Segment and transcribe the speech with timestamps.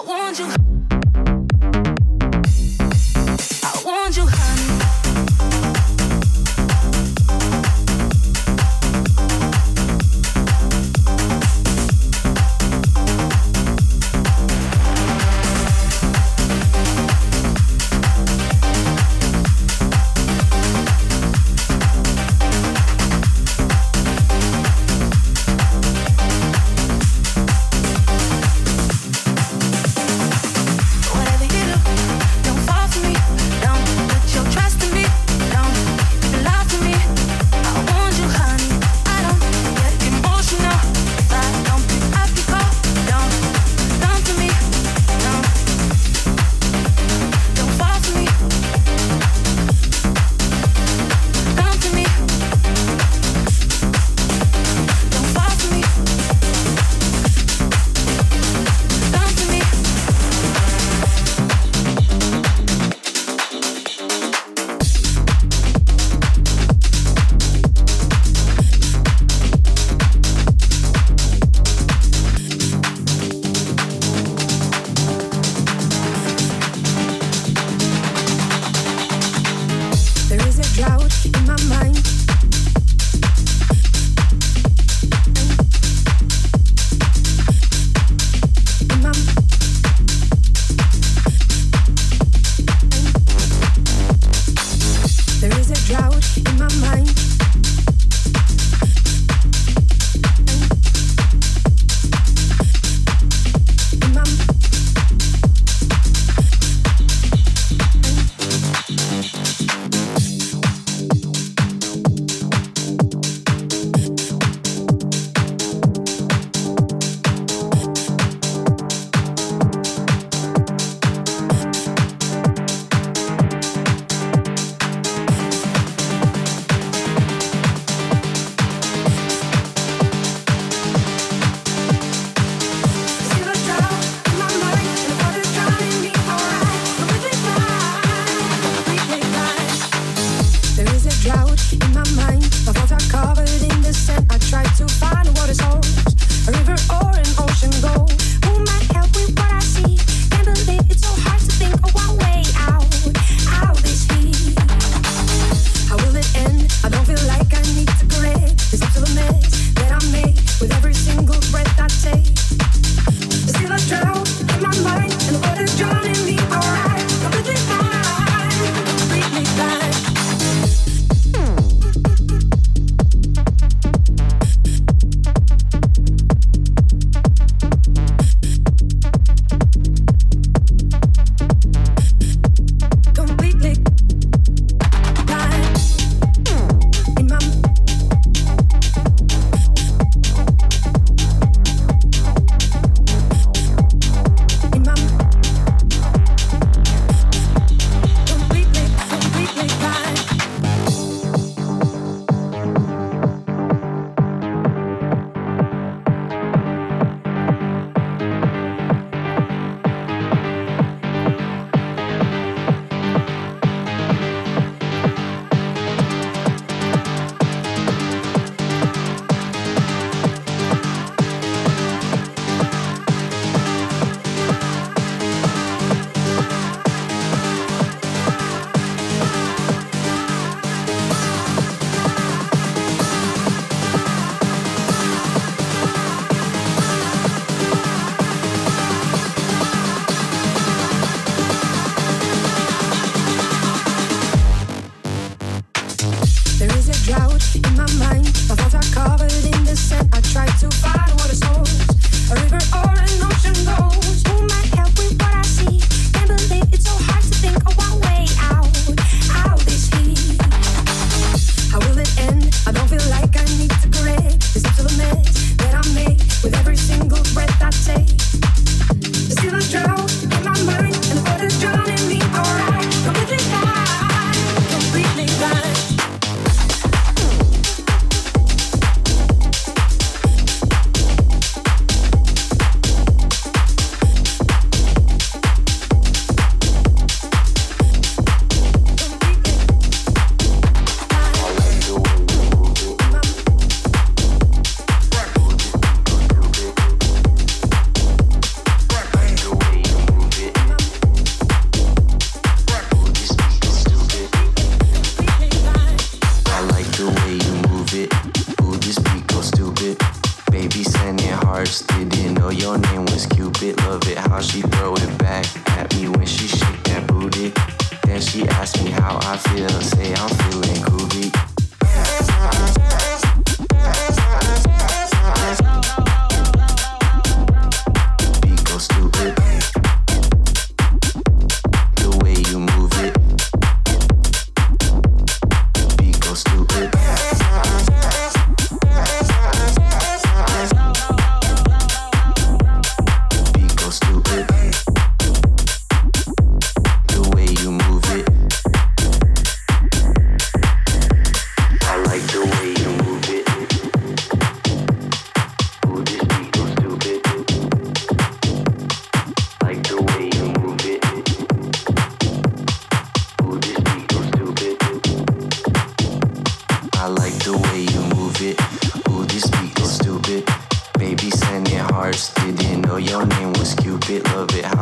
[0.00, 0.79] I want you.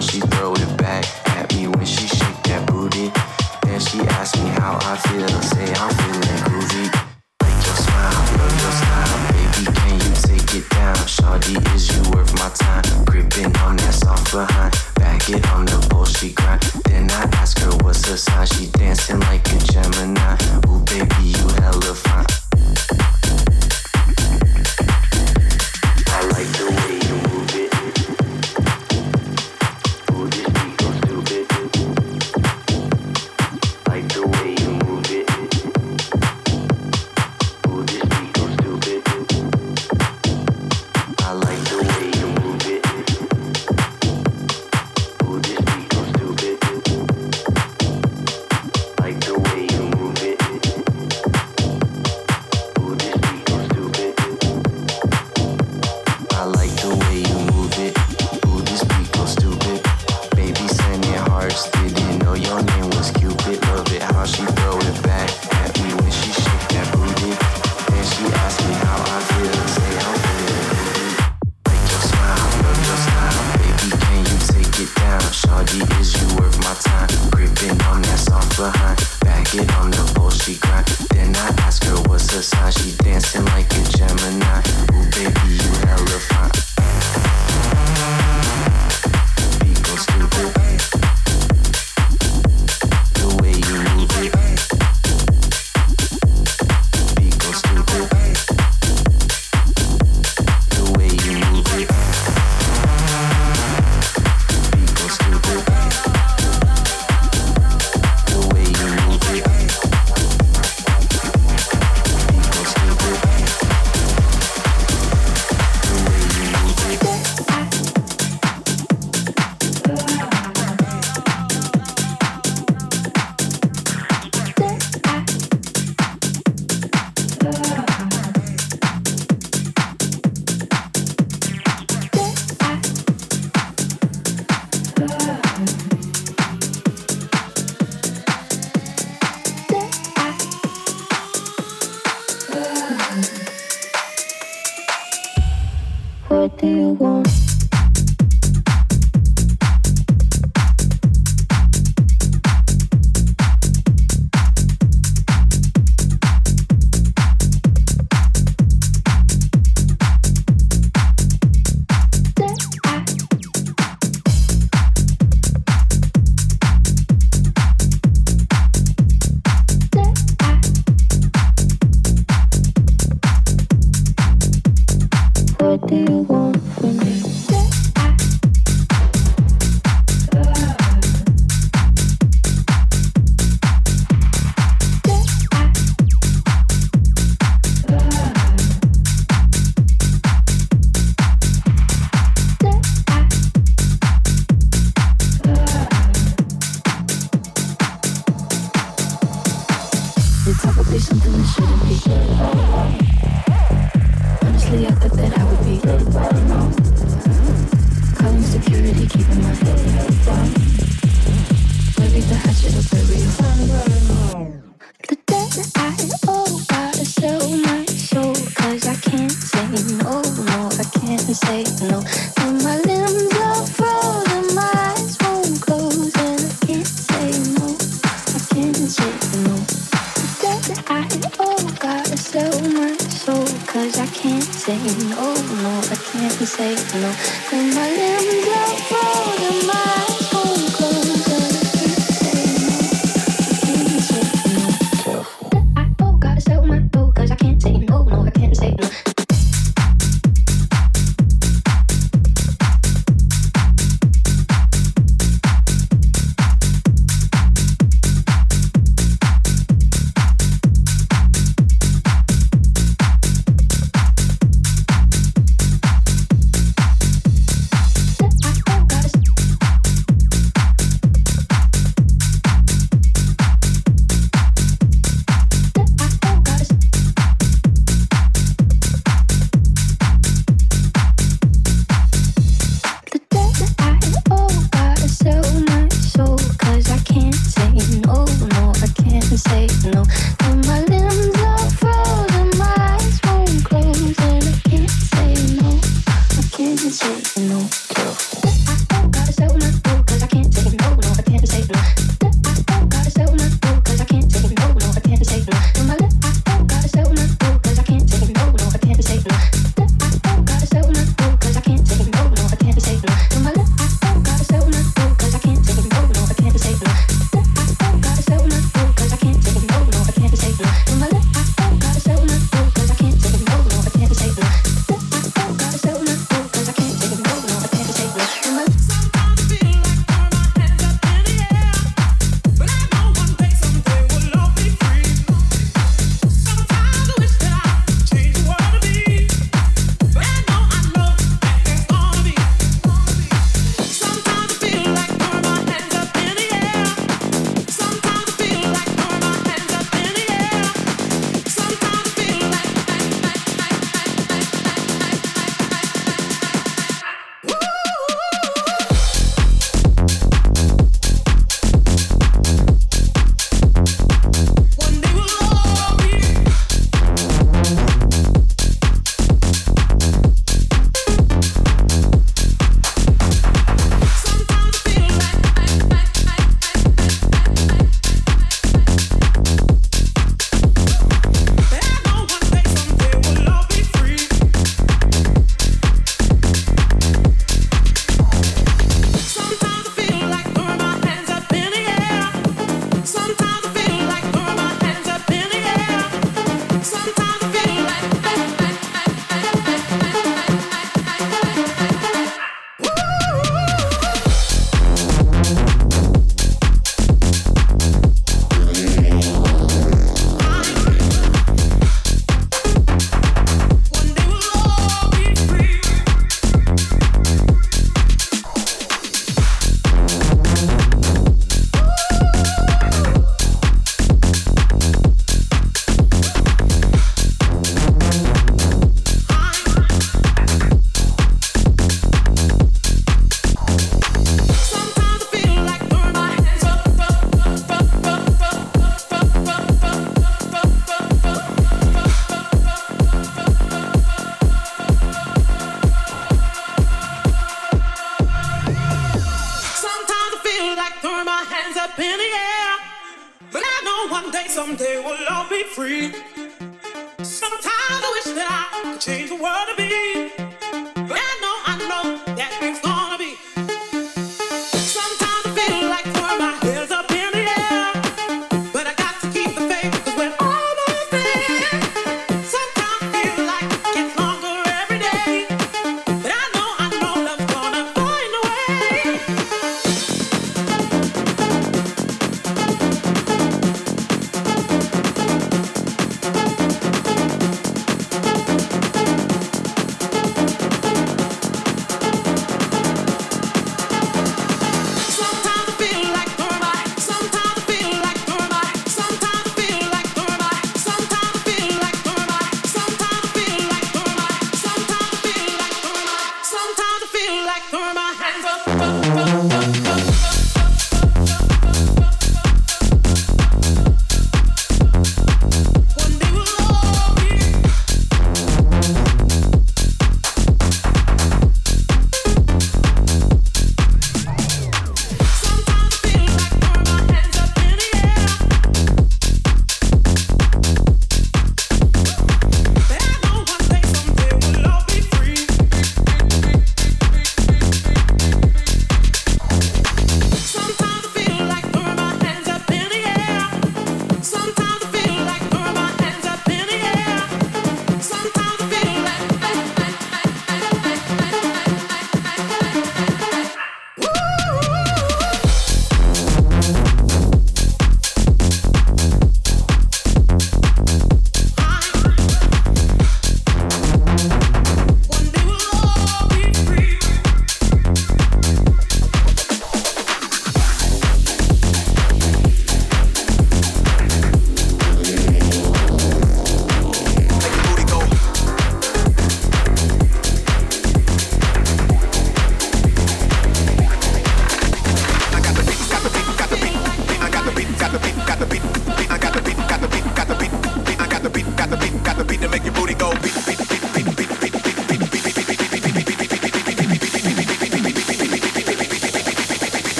[0.00, 1.04] she throw it back
[1.36, 3.10] at me when she shake that booty.
[3.62, 6.84] Then she asked me how I feel, say I'm feeling groovy.
[7.42, 8.22] Your smile,
[8.62, 9.64] your style, baby.
[9.78, 10.96] Can you take it down?
[11.04, 13.04] Shawty, is you worth my time?
[13.04, 16.62] Gripping on that soft behind, back it on the pole she grind.
[16.86, 18.81] Then I ask her what's the sign she.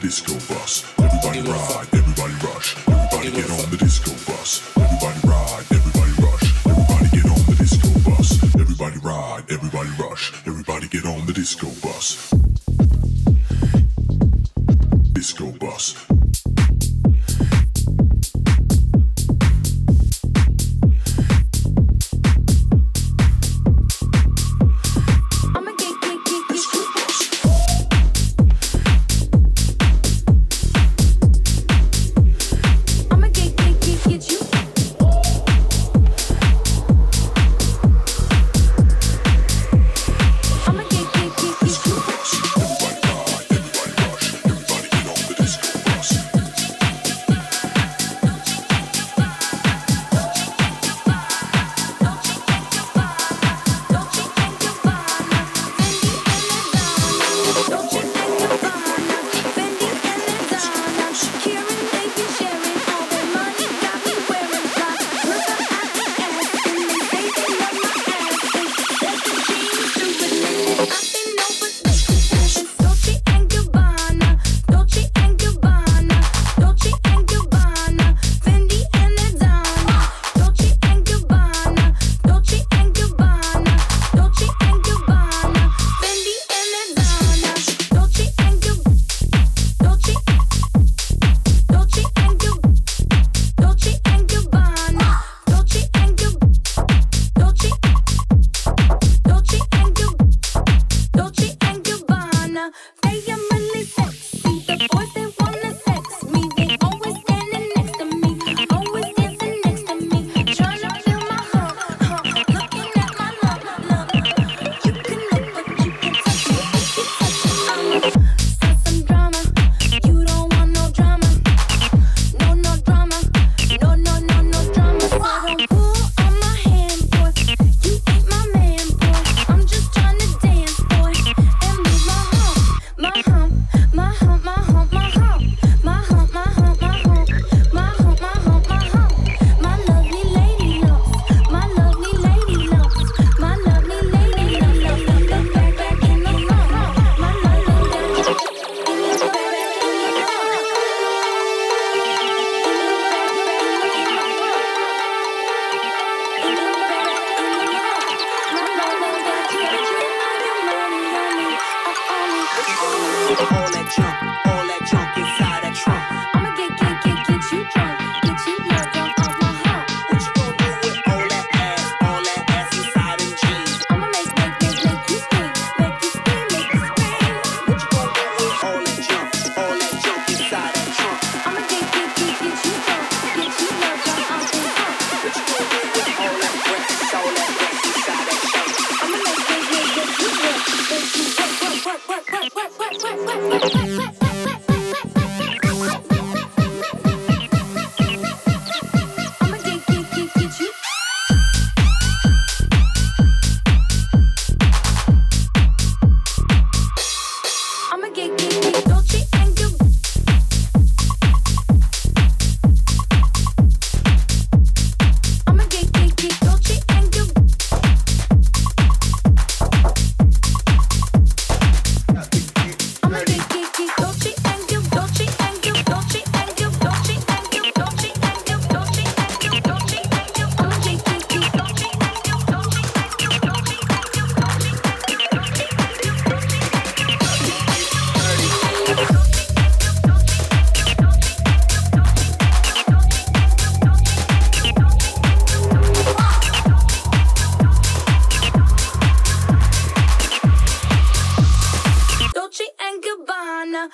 [0.00, 0.99] disco bus.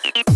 [0.04, 0.22] Uh.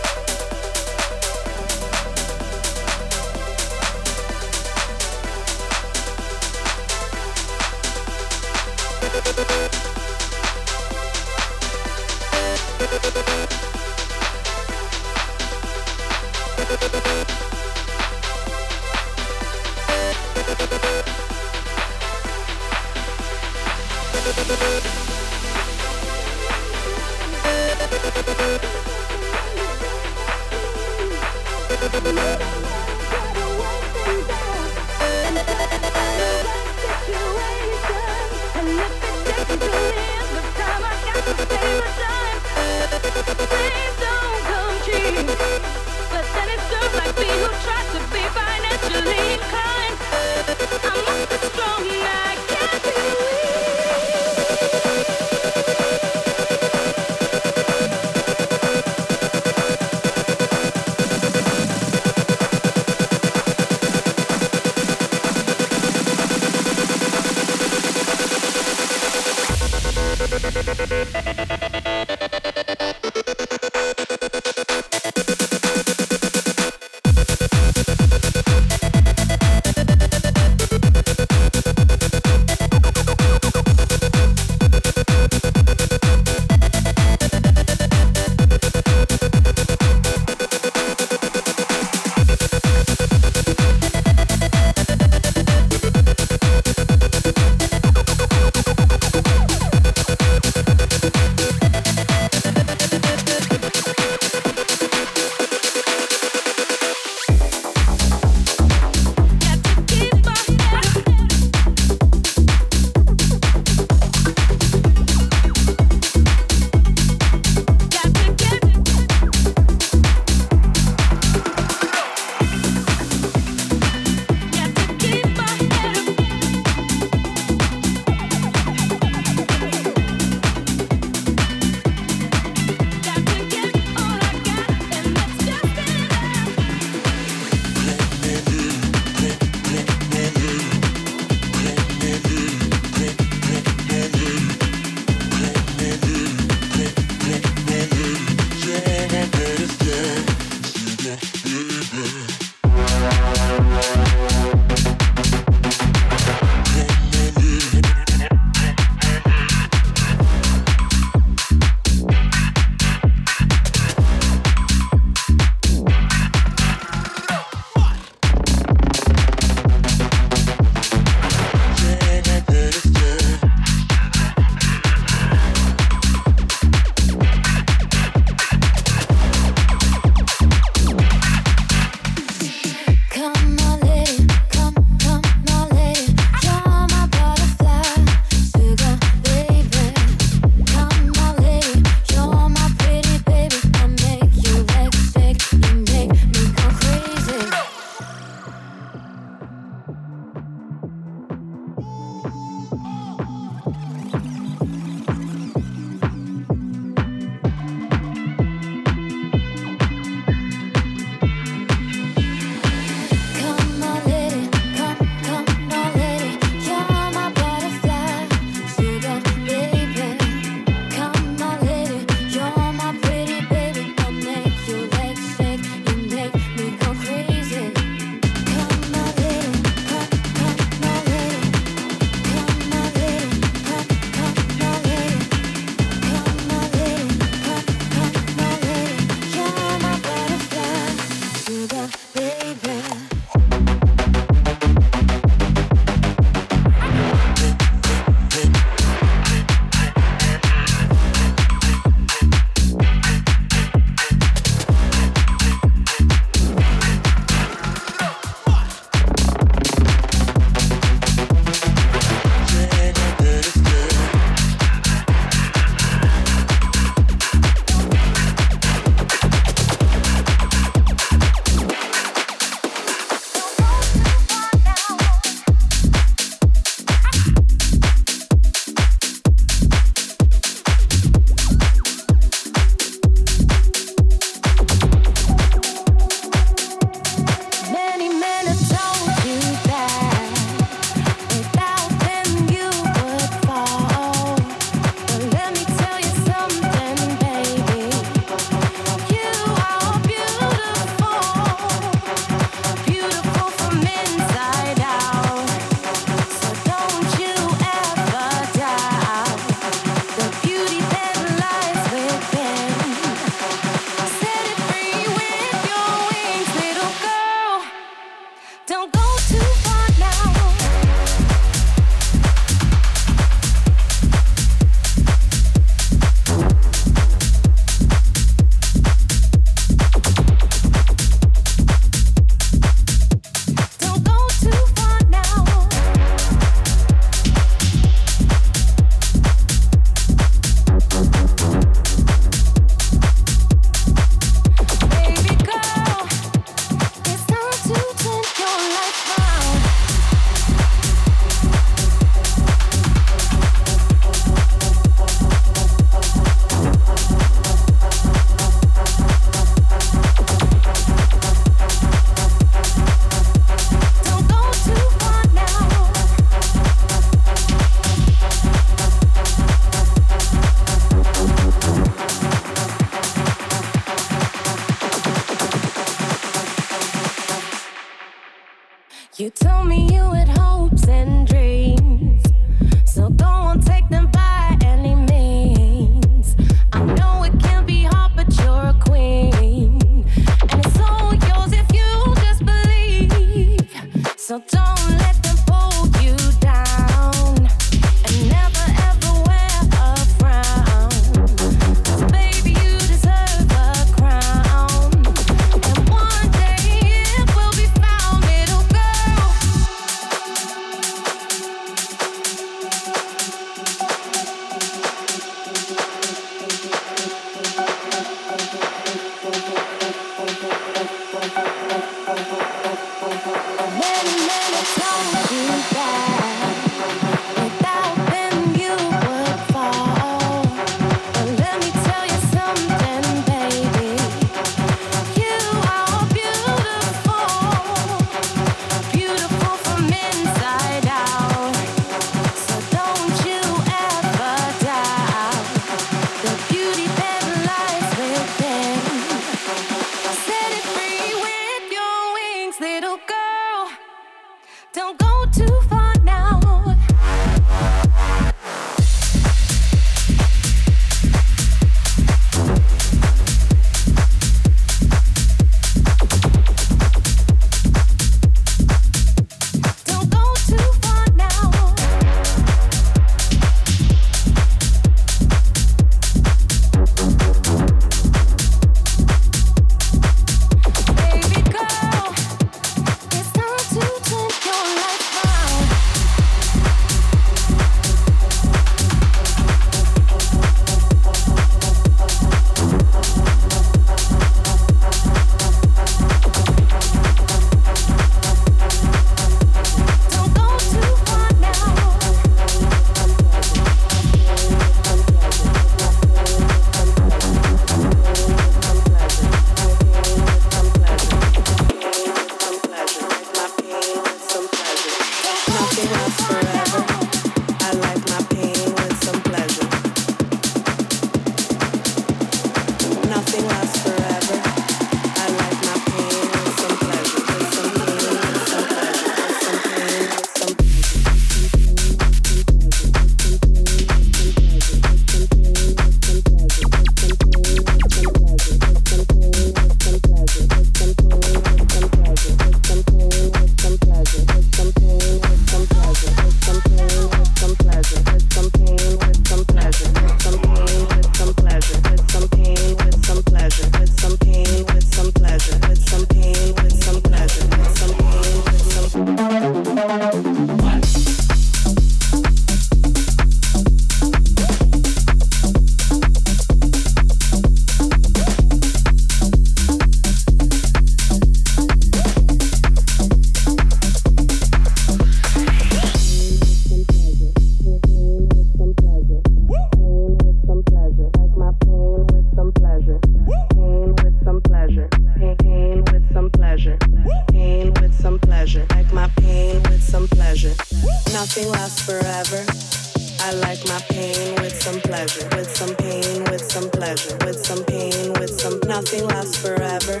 [596.66, 600.00] some pleasure, with some pain, with some nothing lasts forever.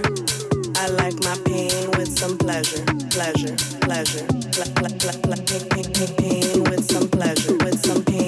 [0.76, 7.08] I like my pain with some pleasure, pleasure, pleasure, pl- pl- pl- pain with some
[7.08, 8.25] pleasure, with some pain.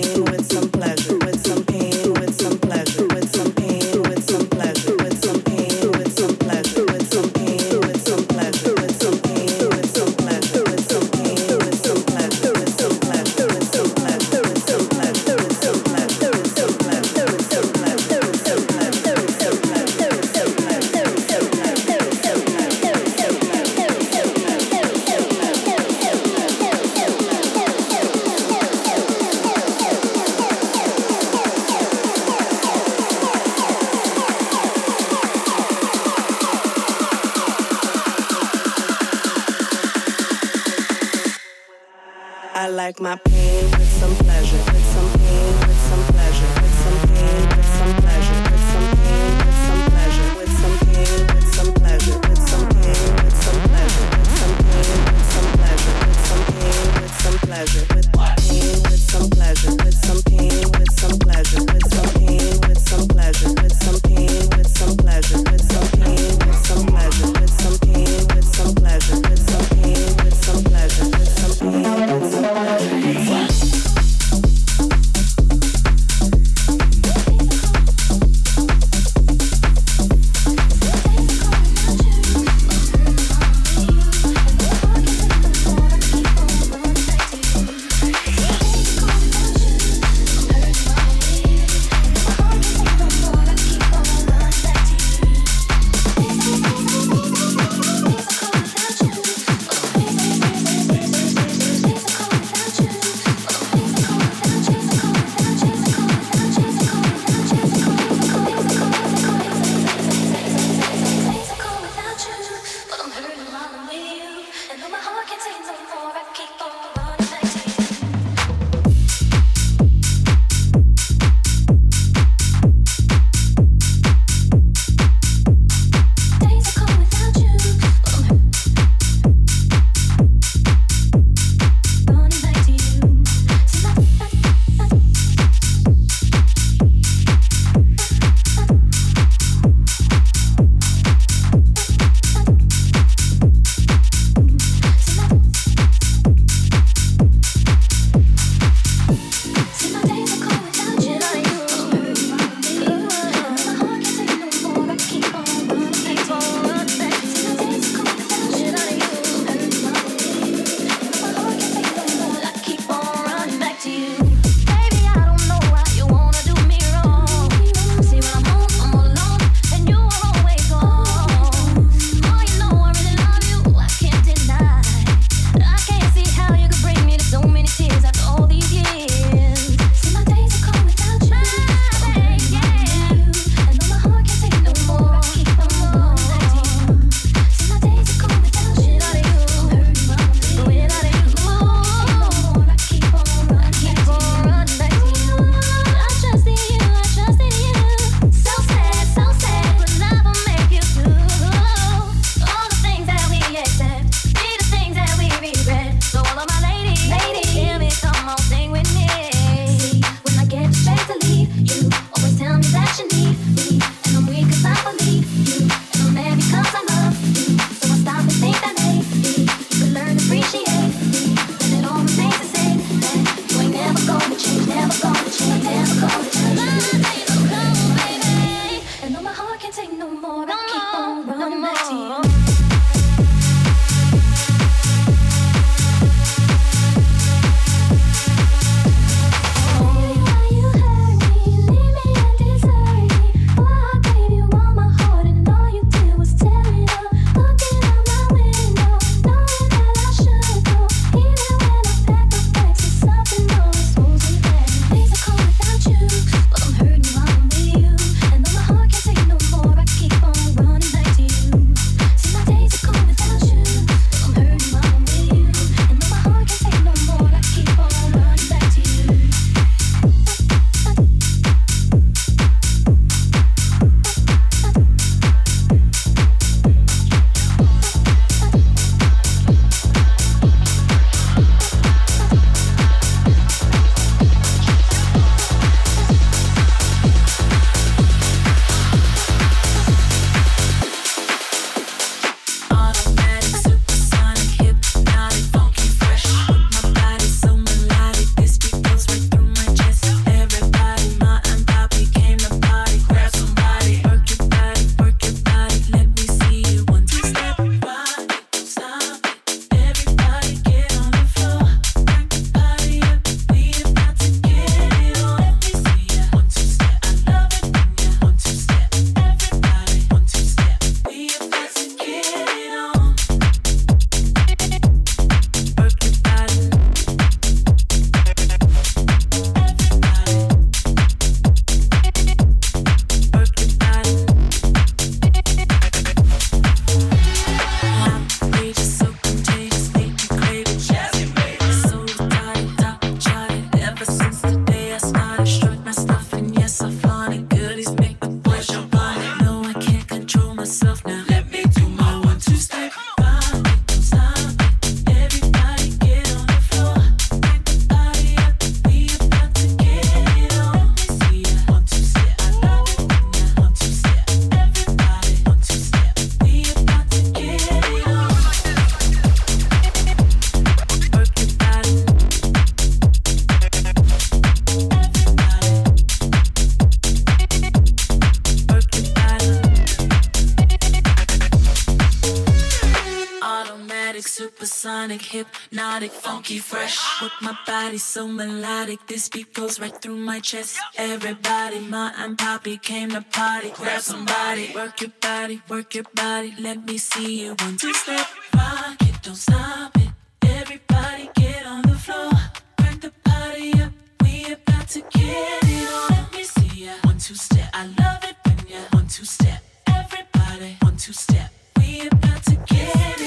[387.69, 389.07] body so melodic.
[389.07, 390.79] This beat goes right through my chest.
[390.97, 393.71] Everybody, my and Poppy came to party.
[393.77, 396.55] Grab somebody, work your body, work your body.
[396.59, 398.27] Let me see you one two step.
[398.55, 400.09] Rock it, don't stop it.
[400.43, 402.33] Everybody, get on the floor.
[402.79, 403.93] Break the party up.
[404.23, 406.09] We about to get it on.
[406.17, 407.69] Let me see ya one two step.
[407.75, 409.61] I love it when ya one two step.
[409.87, 411.51] Everybody, one two step.
[411.77, 413.18] We about to get it.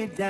[0.00, 0.29] it down.